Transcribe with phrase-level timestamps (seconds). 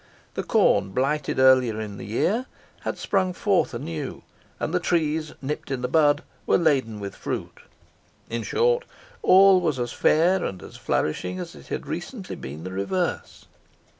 [0.33, 2.47] The corn blighted early in the year
[2.79, 4.23] had sprung forth anew,
[4.59, 7.59] and the trees nipped in the bud were laden with fruit.
[8.27, 8.83] In short,
[9.21, 13.45] all was as fair and as flourishing as it had recently been the reverse.